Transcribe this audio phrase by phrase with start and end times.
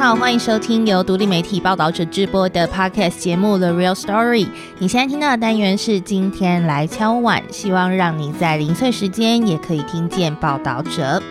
[0.00, 4.46] 好，欢迎收听由独立媒体报道者直播的 Podcast 节目《The Real Story》。
[4.78, 11.22] 你现在听到的单元是今天来敲碗，希望让你在零碎时间也可以听见报道者。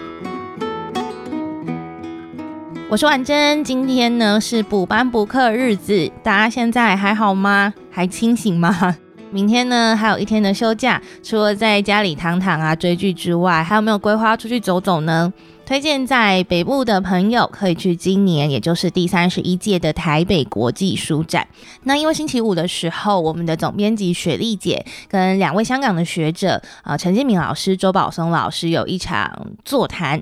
[2.92, 7.74] 我是婉珍，今天呢是补班补课日子，大家现在还好吗？
[7.90, 8.96] 还清醒吗？
[9.32, 15.34] 明天呢还有一天的休假，除了在家里躺躺啊追剧之外，还有没有规划出去走走呢？
[15.70, 21.48] 推荐在北部的朋友可以去今年，也就是第三十一届的台北国际书展。
[21.84, 30.20] 那因为星期五的时候，我们的总编辑雪莉姐跟两位香港的学者啊，陈建明老师、周宝松老师有一场座谈，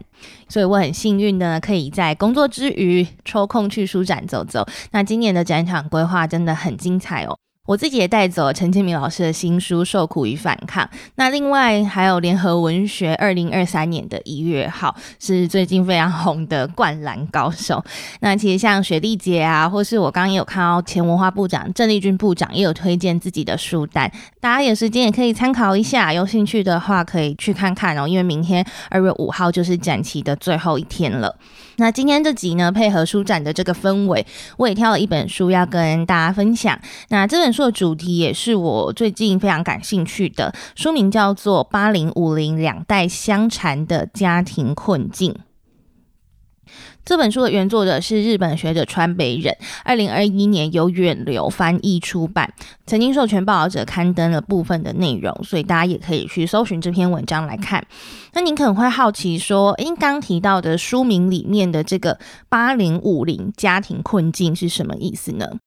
[0.50, 4.68] 所以我很幸运的可以在工作之余抽空去书展走走。
[4.92, 7.38] 那今年的展场规划真的很精彩哦。
[7.68, 10.86] 我自己也带走陈建明老师的新书《受苦与反抗》，
[11.16, 17.76] 那另外还有联合文学二零二三年的一月号是最近非常红的《灌篮高手》。
[18.22, 28.08] 那其实像雪莉姐啊，或是我刚刚也有看到前文化部长郑丽君部长也有推荐自己的书单，大家有时间也可以参考一下，有兴趣的话可以去看看哦。
[28.08, 31.36] 因为明天二月五号就是展期的最后一天了。
[31.80, 36.80] 那今天这集呢，配合书展的这个氛围，我也挑了一本书要跟大家分享。
[37.10, 45.34] 那这本书的主题也是我最近非常感兴趣的，书名叫做《八零五零两代相缠的家庭困境》。
[47.04, 52.54] 这本书的原作者是日本学者川北忍，二零二一年由远流翻译出版，
[52.86, 57.88] 曾经授权报道者刊登了部分的内容，所以大家也可以去搜寻这篇文章来看。
[58.34, 62.20] 那您可能会好奇说，诶，刚提到的书名里面的这个
[62.50, 65.58] 八零五零家庭困境是什么意思呢？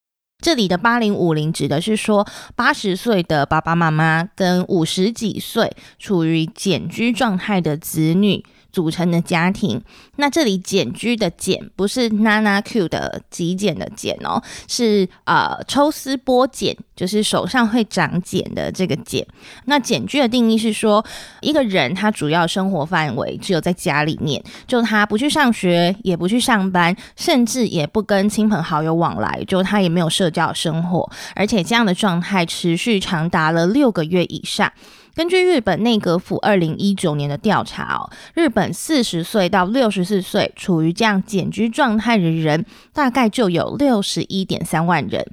[0.40, 8.44] 这里的八零五零指的是说，八十岁的爸爸妈妈跟五十几岁处于减居状态的子女。
[8.72, 9.80] 组成的家庭，
[10.16, 19.26] 那这里简居的简不是 Nana Q 的极简的简哦，是呃抽丝剥茧，就是手上会长茧的这个茧。
[19.64, 21.04] 那简居的定义是说，
[21.40, 34.72] 一个人他主要生活范围只有在家里面，就他不去上学，也不去上班，甚至也不跟亲朋好友往来，就他也没有社交生活，而且这样的状态持续长达了六个月以上。
[35.14, 45.26] 根据日本内阁府二零一九年的调查哦，日本四十岁到六十四岁处于这样简居状态的人，大概就有六十一点三万人。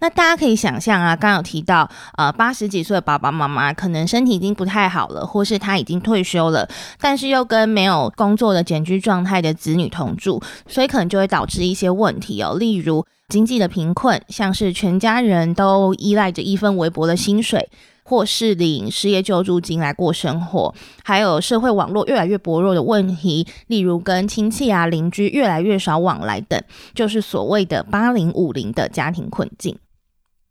[0.00, 1.88] 那大家可以想象啊，刚刚有提到，
[2.18, 6.68] 呃，八十几岁的爸爸妈妈可能身体已经不太好了，或是他已经退休了，
[7.00, 17.70] 但是又跟没有工作的简居状态的子女同住，所以可能就会导致一些问题哦，例如经济的贫困，像是全家人都依赖着一份微薄的薪水。
[18.04, 26.62] 或是领失业救助金来过生活，还有社会网络越来越薄弱的问题，例如跟亲戚啊、邻居越来越少往来等，
[26.94, 29.76] 就是所谓的八零五零的家庭困境。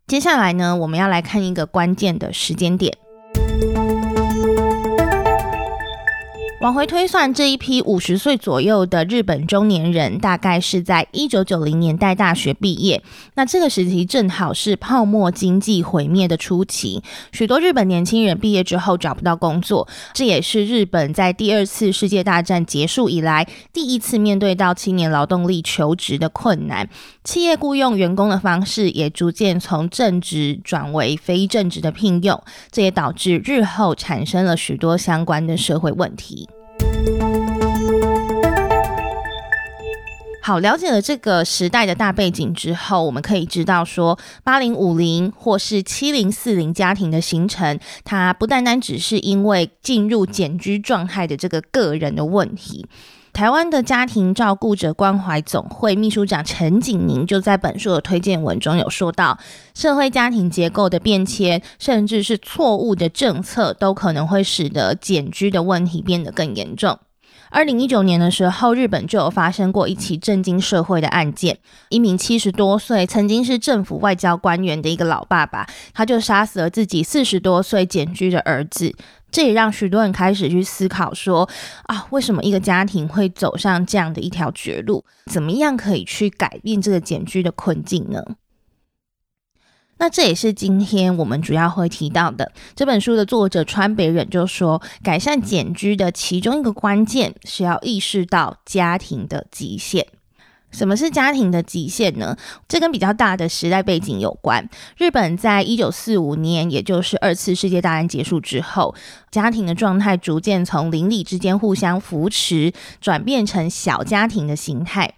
[0.07, 2.97] 接下来呢，我们要来看一个关键的时间点。
[6.63, 13.03] 往回推算，这一批五十岁左右的日本中年人，大概是在一九九零年代大学毕业。
[13.34, 17.03] 那这个时期正好是泡沫经济毁灭的初期，
[17.34, 26.88] 许多日本年轻人毕业之后找不到工作，这也是日本在第二次世界大战结束以来第一次面对到青年劳动力求职的困难。
[27.25, 32.41] 企业雇佣员工的方式也逐渐从正职转为非正职的聘用，
[32.72, 36.47] 这也导致日后产生了许多相关的社会问题。
[40.45, 52.85] 好，了解了这个时代的大背景之后，我们可以知道说，八零五零或是七零四零家庭的形成，它不单单只是因为进入减居状态的这个个人的问题。
[53.31, 59.39] 台湾的家庭照顾者关怀总会秘书长陈景宁就在本书的推荐文中有说到，
[59.73, 67.00] 社会家庭结构的变迁，甚至是错误的政策，都可能会使得减居的问题变得更严重。
[67.53, 71.59] 二零一九年的时候，日本就有发生过一起震惊社会的案件。
[71.89, 78.91] 一名七十多岁、曾经是政府外交官员的一个老爸爸，他就杀死了自己四十多岁简居的儿子。
[79.29, 81.47] 这也让许多人开始去思考说：
[81.83, 85.06] 啊，为什么一个家庭会走上这样的一条绝路？
[85.27, 88.19] 怎么样可以去改变这个简居的困境呢？
[90.03, 100.05] 那这也是今天我们主要会提到的这本书的作者川北忍就说，改善简居的其中一个关键是要意识到家庭的极限。
[100.71, 102.35] 什么是家庭的极限呢？
[102.67, 104.69] 这跟比较大的时代背景有关。
[104.97, 108.94] 日本在一九四五年，也就是二次世界大战结束之后，
[109.31, 115.13] 家庭的状态逐渐从邻里之间互相扶持，转变成小家庭的形态。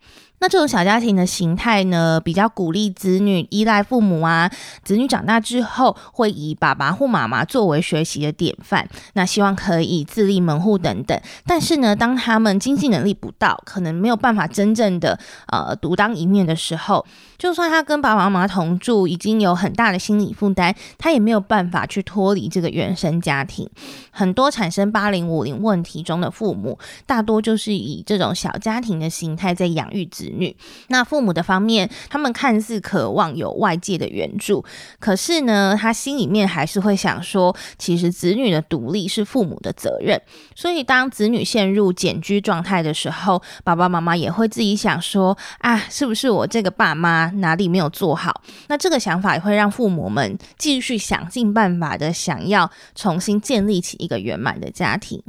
[0.45, 4.47] 那这种小家庭的形态呢，比较鼓励子女依赖父母啊，
[4.83, 11.19] 子女长大之后会以爸爸或妈妈作为学习的典范，那希望可以自立门户等等。
[11.47, 17.03] 但是呢，当他们经济能力不到，可能没有办法真正的呃独当一面的时候，
[17.39, 23.68] 就算他跟爸爸妈妈同住，已经有很大的心理负担，他也没有办法去脱离这个原生家庭。
[24.12, 26.77] 很多产生八零五零问题中的父母，
[27.07, 30.55] 大多就是以这种小家庭的形态在养育子女。
[30.87, 34.63] 那父母的方面，他们看似渴望有外界的援助，
[34.99, 40.21] 可是呢，他心里面还是会想说，其实子女的独立是父母的责任。
[40.55, 48.41] 所以，当子女陷入简居状态的时候，爸爸妈妈也会自己想说，啊，是不是我这个爸妈哪里没有做好？
[48.67, 55.21] 那这个想法也会让父母们继续想尽办法的想要重新建立起一个圆满的家庭。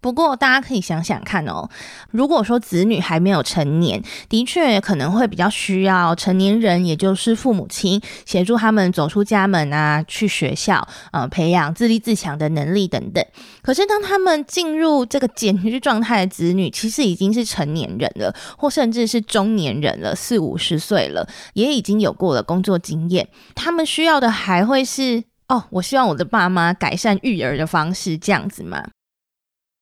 [0.00, 1.68] 不过，大家可以想想看哦，
[2.10, 13.24] 如果说子女还没有成年，的确可能会比较需要成年人，也就是父母亲协助他们走出家门啊，去学校，呃，培养自立自强的能力等等。
[13.60, 23.28] 可是，当他们进入这个减居状态的子女，其实已经是成年人了，或甚至是中年人了，四五十岁了，也已经有过了工作经验。
[23.56, 28.84] 他们需要的还会是哦，我希望我的爸妈改善育儿的方式，这样子吗？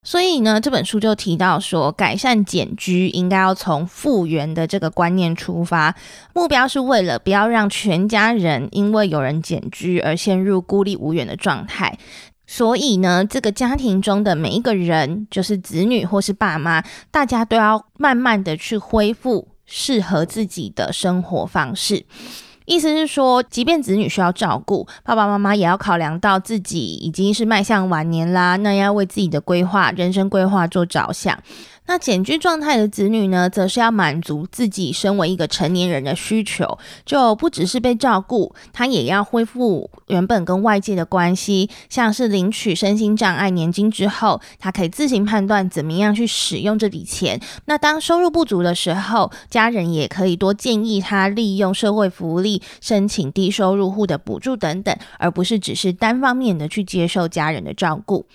[0.06, 5.96] 所以呢，这本书就提到说，改善简居应该要从复原的这个观念出发，
[6.32, 11.98] 目标是为了不要让全家人因为有人简居而陷入孤立无援的状态。
[12.46, 22.06] 所以呢，这个家庭中的每一个人，就是子女或是爸妈，大家都要慢慢的去恢复适合自己的生活方式。
[22.66, 31.38] 意思是说，即便子女需要照顾，爸爸妈妈也要考量到自己已经是迈向晚年啦，那要为自己的规划、人生规划做着想。
[31.86, 47.40] 那减居状态的子女呢，则是要满足自己身为一个成年人的需求，就不只是被照顾，他也要恢复原本跟外界的关系，像是领取身心障碍年金之后，他可以自行判断怎么样去使用这笔钱。
[47.66, 58.26] 那当收入不足的时候，家人也可以多建议他利用社会福利申请低收入户的补助等等，而不是只是单方面的去接受家人的照顾。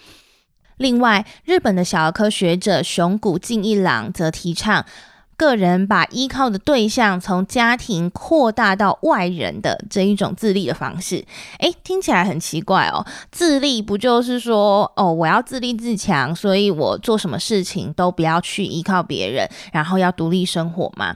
[0.81, 4.83] 另外，日本的小儿科学者熊谷敬一郎则提倡，
[5.37, 11.23] 个人把依靠的对象从家庭扩大到外人的这一种自立的方式。
[11.59, 21.15] 诶，听起来很奇怪哦，自立不就是说，哦，我要自立自强，所以我做什么事情都不要去依靠别人，然后要独立生活吗？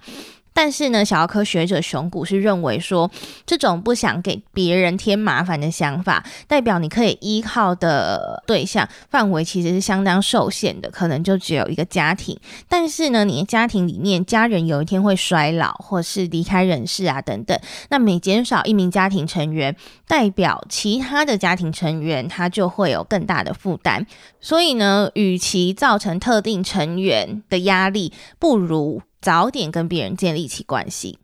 [0.55, 3.11] 但是呢，小儿科学者熊谷是认为说，
[3.45, 12.39] 这种不想给别人添麻烦的想法，代表你可以依靠的对象范围其实是相当受限的，可能就只有一个家庭。
[12.69, 17.59] 但是呢，你的家庭里面家人有一天会衰老，或是离开人世啊等等，
[17.89, 19.75] 那每减少一名家庭成员，
[20.07, 24.07] 代表其他的家庭成员他就会有更大的负担。
[24.39, 29.01] 所以呢，与其造成特定成员的压力，不如。
[29.25, 31.17] 早点跟别人建立起关系，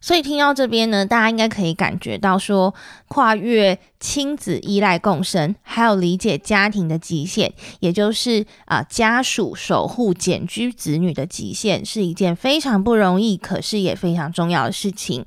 [0.00, 2.74] 所以听到这边呢，大家应该可以感觉到说，
[3.06, 15.24] 跨越亲子依赖共生，还有理解家庭的极限，也就是啊家属守护简居子女的极限，是一件非常不容易，可是也非常重要的事情。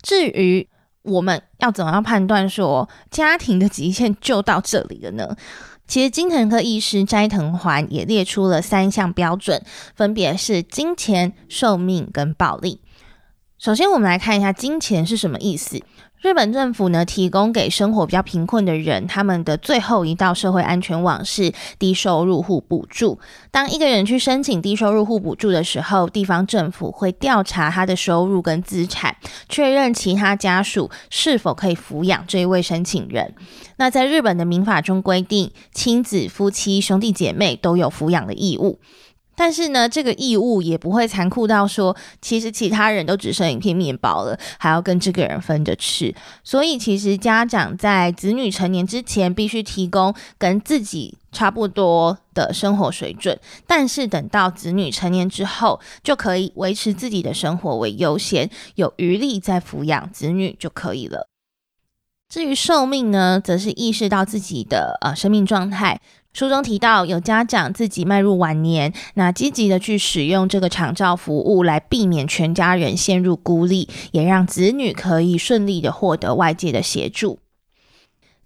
[0.00, 0.66] 至于
[1.02, 5.36] 我们要怎么样判断说家庭的极限就到这里了呢？
[5.86, 9.62] 其实，金藤科医师斋藤环也列出了三项标准，
[9.94, 12.80] 分别是金钱、寿命跟暴力。
[13.58, 15.82] 首先，我们来看一下金钱是什么意思。
[16.20, 23.18] 日本政府呢，提供给生活比较贫困的人，他们的最后一道社会安全网是低收入户补助。
[23.50, 29.16] 当一个人去申请低收入户补助的时候，地方政府会调查他的收入跟资产，
[29.48, 33.34] 确认其他家属是否可以抚养这一位申请人。
[33.76, 38.78] 那在日本的民法中规定，亲子、夫妻、兄弟姐妹都有抚养的义务。
[39.36, 46.14] 但是呢，这个义务也不会残酷到说，其实其他人都只剩一片面包了，还要跟这个人分着吃。
[46.42, 53.38] 所以，其实家长在子女成年之前，必须提供跟自己差不多的生活水准。
[53.66, 61.28] 但是，等到子女成年之后，就可以维持自己的生活为优先，有余力再抚养子女就可以了。
[62.28, 66.00] 至于寿命呢，则是意识到自己的呃生命状态。
[66.36, 77.38] 书中提到，有家长自己迈入晚年，那积极的去使用这个长照服务，来避免全家人陷入孤立，也让子女可以顺利的获得外界的协助。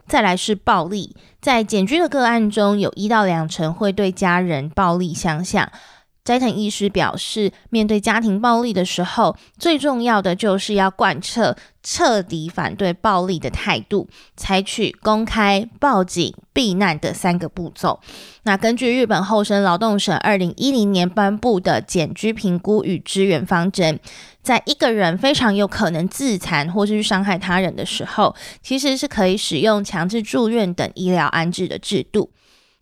[0.07, 5.73] 再来是暴力，在简居的个案中，有一到两成会对家人暴力相向。
[6.23, 17.99] 斋藤医师表示，面对家庭暴力的时候，最重要的就是要贯彻彻底反对暴力的态度，采取公开、报警、避难的三个步骤。
[18.43, 23.99] 那根据日本厚生劳动省二零一零年颁布的检居评估与支援方针，
[24.43, 32.31] 在一个人非常有可能自残或是伤害他人的时候，其实是可以使用强制住院等医疗安置的制度。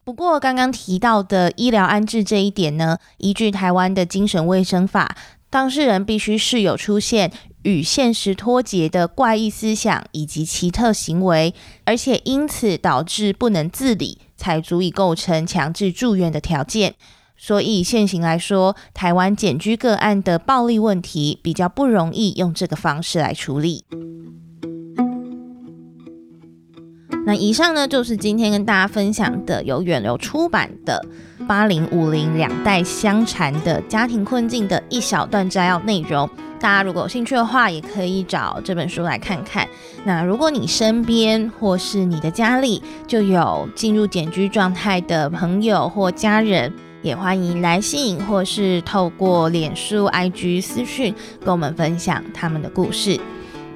[0.08, 5.14] 不过，刚刚提到的医疗安置这一点呢，依据台湾的精神卫生法，
[5.50, 7.30] 当事人必须是有出现
[7.64, 11.52] 与现实脱节的怪异思想以及奇特行为，
[11.84, 16.94] 而且因此导致不能自理，才足以构成强制住院的条件。
[17.36, 23.84] 所以现行来说，台湾检居个案的暴力问题比较不容易用这个方式来处理。
[27.28, 30.98] 那以上呢，就是今天跟大家分享的由远流出版的
[31.46, 36.26] 《八零五零两代相缠的家庭困境》的一小段摘要内容。
[36.58, 39.68] 大家如果有兴趣的话，也可以找这本书来看看。
[40.06, 53.20] 那如果你身边或是你的家里就有进入简居状态的朋友或家人，也欢迎来信或是透过脸书、IG 私讯跟我们分享他们的故事。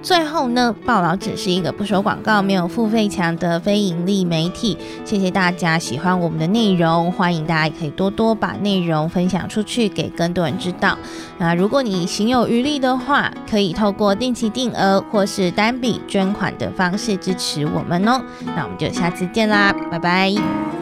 [0.02, 4.76] 最后呢，报道只是一个不收广告、没有付费墙的非盈利媒体。
[5.04, 10.98] 谢谢大家喜欢我们的内容，欢迎大家也可以多多把内容分享出去，给更多人知道。
[11.38, 18.20] 那如果你行有余力的话，可以透过定期定额或是单笔捐款的方式支持我们哦。
[18.56, 20.81] 那我们就下次见啦，拜拜。